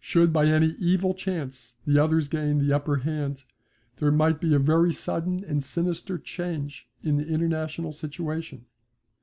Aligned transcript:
Should 0.00 0.32
by 0.32 0.46
any 0.46 0.68
evil 0.78 1.12
chance 1.12 1.76
the 1.86 2.02
others 2.02 2.28
gain 2.28 2.60
the 2.66 2.72
upper 2.74 2.96
hand 2.96 3.44
there 3.96 4.10
might 4.10 4.40
be 4.40 4.54
a 4.54 4.58
very 4.58 4.90
sudden 4.90 5.44
and 5.44 5.62
sinister 5.62 6.16
change 6.16 6.88
in 7.02 7.18
the 7.18 7.26
international 7.26 7.92
situation. 7.92 8.64